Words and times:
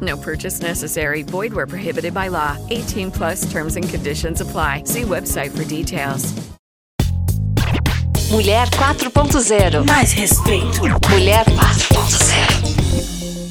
No 0.00 0.16
purchase 0.16 0.60
necessary. 0.60 1.22
Void 1.22 1.52
where 1.52 1.66
prohibited 1.66 2.12
by 2.12 2.28
law. 2.28 2.56
18 2.70 3.12
plus 3.12 3.50
terms 3.50 3.76
and 3.76 3.88
conditions 3.88 4.40
apply. 4.40 4.82
See 4.84 5.02
website 5.02 5.56
for 5.56 5.64
details. 5.64 6.34
Mulher 8.30 8.66
4.0. 8.66 9.86
Mais 9.86 10.14
respeito. 10.16 10.98
Mulher 11.08 11.44
4.0. 11.44 13.45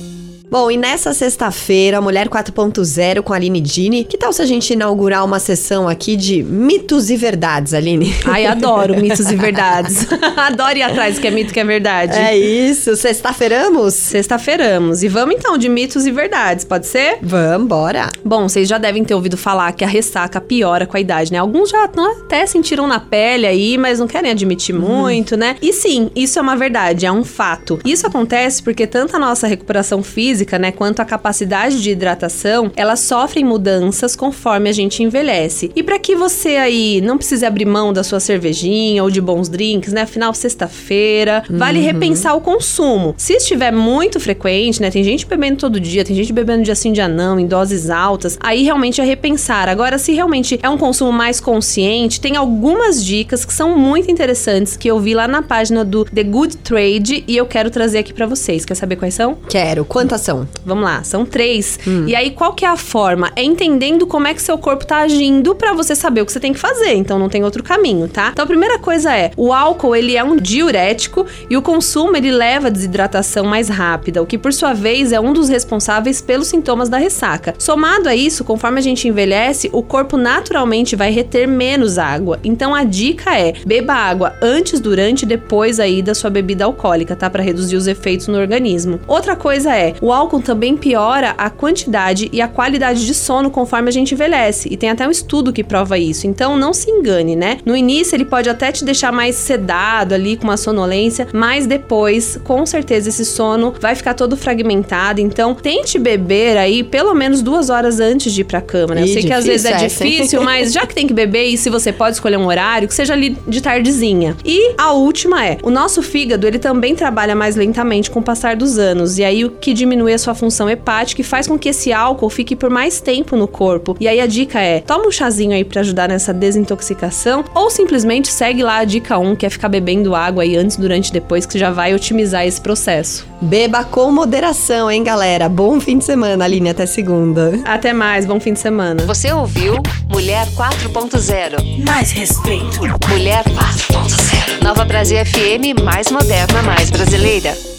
Bom, 0.55 0.71
e 0.71 0.77
nessa 0.77 1.13
sexta-feira, 1.13 1.99
Mulher 1.99 2.29
4.0 2.29 3.21
com 3.23 3.33
a 3.33 3.35
Aline 3.35 3.59
Dini, 3.59 4.05
que 4.05 4.17
tal 4.17 4.31
se 4.31 4.41
a 4.41 4.45
gente 4.45 4.71
inaugurar 4.71 5.25
uma 5.25 5.37
sessão 5.37 5.85
aqui 5.85 6.15
de 6.15 6.41
mitos 6.41 7.09
e 7.09 7.17
verdades, 7.17 7.73
Aline? 7.73 8.15
Ai, 8.23 8.45
adoro 8.45 8.95
mitos 9.01 9.29
e 9.29 9.35
verdades. 9.35 10.07
adoro 10.37 10.77
ir 10.77 10.83
atrás 10.83 11.19
que 11.19 11.27
é 11.27 11.29
mito 11.29 11.53
que 11.53 11.59
é 11.59 11.63
verdade. 11.65 12.17
É 12.17 12.37
isso, 12.37 12.95
sexta-feiramos? 12.95 13.95
Sexta-feiramos. 13.95 15.03
E 15.03 15.09
vamos 15.09 15.35
então 15.35 15.57
de 15.57 15.67
mitos 15.67 16.05
e 16.05 16.11
verdades, 16.11 16.63
pode 16.63 16.87
ser? 16.87 17.17
Vamos, 17.21 17.67
bora. 17.67 18.09
Bom, 18.23 18.47
vocês 18.47 18.69
já 18.69 18.77
devem 18.77 19.03
ter 19.03 19.13
ouvido 19.13 19.35
falar 19.35 19.73
que 19.73 19.83
a 19.83 19.87
ressaca 19.87 20.39
piora 20.39 20.85
com 20.85 20.95
a 20.95 21.01
idade, 21.01 21.33
né? 21.33 21.37
Alguns 21.37 21.69
já 21.69 21.83
até 21.83 22.45
sentiram 22.45 22.87
na 22.87 23.01
pele 23.01 23.45
aí, 23.45 23.77
mas 23.77 23.99
não 23.99 24.07
querem 24.07 24.31
admitir 24.31 24.73
muito, 24.73 25.35
né? 25.35 25.57
E 25.61 25.73
sim, 25.73 26.09
isso 26.15 26.39
é 26.39 26.41
uma 26.41 26.55
verdade, 26.55 27.05
é 27.05 27.11
um 27.11 27.25
fato. 27.25 27.77
Isso 27.83 28.07
acontece 28.07 28.63
porque 28.63 28.87
tanto 28.87 29.17
a 29.17 29.19
nossa 29.19 29.47
recuperação 29.47 30.01
física 30.01 30.44
física, 30.45 30.59
né, 30.59 30.71
quanto 30.71 31.01
a 31.01 31.05
capacidade 31.05 31.81
de 31.81 31.89
hidratação, 31.89 32.71
elas 32.75 32.99
sofrem 32.99 33.43
mudanças 33.43 34.15
conforme 34.15 34.69
a 34.69 34.73
gente 34.73 35.01
envelhece. 35.01 35.71
E 35.75 35.81
para 35.81 35.97
que 35.97 36.15
você 36.15 36.57
aí 36.57 37.01
não 37.01 37.17
precise 37.17 37.45
abrir 37.45 37.65
mão 37.65 37.91
da 37.91 38.03
sua 38.03 38.19
cervejinha 38.19 39.03
ou 39.03 39.09
de 39.09 39.19
bons 39.19 39.49
drinks, 39.49 39.91
né, 39.91 40.01
afinal 40.01 40.33
sexta-feira, 40.33 41.43
uhum. 41.49 41.57
vale 41.57 41.79
repensar 41.79 42.35
o 42.35 42.41
consumo. 42.41 43.15
Se 43.17 43.33
estiver 43.33 43.71
muito 43.71 44.19
frequente, 44.19 44.81
né, 44.81 44.91
tem 44.91 45.03
gente 45.03 45.25
bebendo 45.25 45.57
todo 45.57 45.79
dia, 45.79 46.05
tem 46.05 46.15
gente 46.15 46.31
bebendo 46.31 46.63
dia 46.63 46.75
sim, 46.75 46.93
dia 46.93 47.07
não, 47.07 47.39
em 47.39 47.47
doses 47.47 47.89
altas, 47.89 48.37
aí 48.39 48.63
realmente 48.63 49.01
é 49.01 49.03
repensar. 49.03 49.67
Agora, 49.67 49.97
se 49.97 50.13
realmente 50.13 50.59
é 50.61 50.69
um 50.69 50.77
consumo 50.77 51.11
mais 51.11 51.39
consciente, 51.39 52.21
tem 52.21 52.35
algumas 52.35 53.03
dicas 53.03 53.43
que 53.43 53.53
são 53.53 53.77
muito 53.77 54.11
interessantes 54.11 54.77
que 54.77 54.89
eu 54.89 54.99
vi 54.99 55.13
lá 55.13 55.27
na 55.27 55.41
página 55.41 55.83
do 55.83 56.05
The 56.05 56.23
Good 56.23 56.57
Trade 56.57 57.23
e 57.27 57.35
eu 57.35 57.45
quero 57.45 57.71
trazer 57.71 57.99
aqui 57.99 58.13
para 58.13 58.25
vocês. 58.25 58.63
Quer 58.63 58.75
saber 58.75 58.95
quais 58.97 59.13
são? 59.13 59.37
Quero. 59.49 59.83
Quantas 59.85 60.21
são? 60.21 60.34
Vamos 60.65 60.83
lá, 60.83 61.03
são 61.03 61.25
três. 61.25 61.79
Hum. 61.87 62.05
E 62.07 62.15
aí, 62.15 62.31
qual 62.31 62.53
que 62.53 62.65
é 62.65 62.67
a 62.67 62.75
forma? 62.75 63.31
É 63.35 63.43
entendendo 63.43 64.05
como 64.05 64.27
é 64.27 64.33
que 64.33 64.41
seu 64.41 64.57
corpo 64.57 64.85
tá 64.85 64.97
agindo 64.97 65.55
para 65.55 65.73
você 65.73 65.95
saber 65.95 66.21
o 66.21 66.25
que 66.25 66.31
você 66.31 66.39
tem 66.39 66.53
que 66.53 66.59
fazer. 66.59 66.93
Então, 66.93 67.17
não 67.17 67.29
tem 67.29 67.43
outro 67.43 67.63
caminho, 67.63 68.07
tá? 68.07 68.29
Então, 68.33 68.43
a 68.43 68.47
primeira 68.47 68.77
coisa 68.79 69.15
é, 69.15 69.31
o 69.37 69.53
álcool, 69.53 69.95
ele 69.95 70.17
é 70.17 70.23
um 70.23 70.35
diurético 70.35 71.25
e 71.49 71.55
o 71.55 71.61
consumo, 71.61 72.15
ele 72.15 72.31
leva 72.31 72.67
a 72.67 72.71
desidratação 72.71 73.45
mais 73.45 73.69
rápida, 73.69 74.21
o 74.21 74.25
que, 74.25 74.37
por 74.37 74.51
sua 74.51 74.73
vez, 74.73 75.11
é 75.11 75.19
um 75.19 75.33
dos 75.33 75.49
responsáveis 75.49 76.21
pelos 76.21 76.47
sintomas 76.47 76.89
da 76.89 76.97
ressaca. 76.97 77.53
Somado 77.57 78.09
a 78.09 78.15
isso, 78.15 78.43
conforme 78.43 78.79
a 78.79 78.83
gente 78.83 79.07
envelhece, 79.07 79.69
o 79.71 79.83
corpo 79.83 80.17
naturalmente 80.17 80.95
vai 80.95 81.11
reter 81.11 81.47
menos 81.47 81.97
água. 81.97 82.39
Então, 82.43 82.73
a 82.73 82.83
dica 82.83 83.37
é, 83.37 83.53
beba 83.65 83.93
água 83.93 84.33
antes, 84.41 84.79
durante 84.79 85.23
e 85.23 85.25
depois 85.25 85.79
aí 85.79 86.01
da 86.01 86.13
sua 86.13 86.29
bebida 86.29 86.65
alcoólica, 86.65 87.15
tá? 87.15 87.29
Para 87.29 87.43
reduzir 87.43 87.75
os 87.75 87.87
efeitos 87.87 88.27
no 88.27 88.37
organismo. 88.37 88.99
Outra 89.07 89.35
coisa 89.35 89.75
é, 89.75 89.93
o 90.01 90.11
álcool 90.15 90.35
álcool 90.35 90.41
também 90.41 90.75
piora 90.75 91.35
a 91.37 91.49
quantidade 91.49 92.29
e 92.31 92.41
a 92.41 92.47
qualidade 92.47 93.05
de 93.05 93.13
sono 93.13 93.49
conforme 93.49 93.89
a 93.89 93.91
gente 93.91 94.13
envelhece. 94.13 94.67
E 94.71 94.77
tem 94.77 94.89
até 94.89 95.07
um 95.07 95.11
estudo 95.11 95.53
que 95.53 95.63
prova 95.63 95.97
isso. 95.97 96.27
Então 96.27 96.57
não 96.57 96.73
se 96.73 96.89
engane, 96.89 97.35
né? 97.35 97.59
No 97.65 97.75
início 97.75 98.15
ele 98.15 98.25
pode 98.25 98.49
até 98.49 98.71
te 98.71 98.83
deixar 98.83 99.11
mais 99.11 99.35
sedado 99.35 100.13
ali 100.13 100.35
com 100.35 100.45
uma 100.45 100.57
sonolência, 100.57 101.27
mas 101.33 101.67
depois, 101.67 102.39
com 102.43 102.65
certeza, 102.65 103.09
esse 103.09 103.25
sono 103.25 103.73
vai 103.79 103.95
ficar 103.95 104.13
todo 104.13 104.35
fragmentado. 104.35 105.21
Então 105.21 105.53
tente 105.53 105.99
beber 105.99 106.57
aí 106.57 106.83
pelo 106.83 107.13
menos 107.13 107.41
duas 107.41 107.69
horas 107.69 107.99
antes 107.99 108.33
de 108.33 108.41
ir 108.41 108.45
pra 108.45 108.61
cama, 108.61 108.95
né? 108.95 109.03
Eu 109.03 109.07
sei 109.07 109.23
que 109.23 109.33
às 109.33 109.45
vezes 109.45 109.65
é 109.65 109.77
difícil, 109.77 110.41
mas 110.41 110.73
já 110.73 110.85
que 110.85 110.95
tem 110.95 111.07
que 111.07 111.13
beber 111.13 111.45
e 111.45 111.57
se 111.57 111.69
você 111.69 111.91
pode 111.91 112.15
escolher 112.15 112.37
um 112.37 112.47
horário, 112.47 112.87
que 112.87 112.95
seja 112.95 113.13
ali 113.13 113.37
de 113.47 113.61
tardezinha. 113.61 114.35
E 114.43 114.73
a 114.77 114.93
última 114.93 115.45
é, 115.45 115.57
o 115.61 115.69
nosso 115.69 116.01
fígado, 116.01 116.47
ele 116.47 116.59
também 116.59 116.95
trabalha 116.95 117.35
mais 117.35 117.55
lentamente 117.55 118.09
com 118.09 118.19
o 118.19 118.23
passar 118.23 118.55
dos 118.55 118.77
anos. 118.77 119.17
E 119.17 119.23
aí 119.23 119.45
o 119.45 119.51
que 119.51 119.73
diminui 119.73 120.04
a 120.13 120.17
sua 120.17 120.35
função 120.35 120.69
hepática 120.69 121.21
e 121.21 121.23
faz 121.23 121.47
com 121.47 121.57
que 121.57 121.69
esse 121.69 121.91
álcool 121.91 122.29
fique 122.29 122.55
por 122.55 122.69
mais 122.69 123.01
tempo 123.01 123.35
no 123.35 123.47
corpo. 123.47 123.95
E 123.99 124.07
aí 124.07 124.19
a 124.19 124.27
dica 124.27 124.59
é: 124.59 124.79
toma 124.81 125.07
um 125.07 125.11
chazinho 125.11 125.53
aí 125.53 125.63
para 125.63 125.81
ajudar 125.81 126.09
nessa 126.09 126.33
desintoxicação 126.33 127.43
ou 127.53 127.69
simplesmente 127.69 128.31
segue 128.31 128.63
lá 128.63 128.77
a 128.77 128.83
dica 128.83 129.17
1, 129.17 129.35
que 129.35 129.45
é 129.45 129.49
ficar 129.49 129.69
bebendo 129.69 130.15
água 130.15 130.43
aí 130.43 130.55
antes, 130.55 130.77
durante 130.77 131.09
e 131.09 131.13
depois, 131.13 131.45
que 131.45 131.57
já 131.57 131.71
vai 131.71 131.93
otimizar 131.93 132.45
esse 132.45 132.59
processo. 132.59 133.27
Beba 133.41 133.83
com 133.83 134.11
moderação, 134.11 134.89
hein, 134.89 135.03
galera? 135.03 135.47
Bom 135.49 135.79
fim 135.79 135.97
de 135.97 136.05
semana, 136.05 136.45
Aline, 136.45 136.69
até 136.69 136.85
segunda. 136.85 137.59
Até 137.65 137.93
mais, 137.93 138.25
bom 138.25 138.39
fim 138.39 138.53
de 138.53 138.59
semana. 138.59 139.03
Você 139.05 139.31
ouviu 139.31 139.75
Mulher 140.09 140.47
4.0. 140.47 141.85
Mais 141.85 142.11
respeito. 142.11 142.81
Mulher 143.09 143.43
4.0. 143.43 144.63
Nova 144.63 144.85
Brasil 144.85 145.17
FM, 145.25 145.81
mais 145.83 146.09
moderna, 146.09 146.61
mais 146.63 146.89
brasileira. 146.89 147.74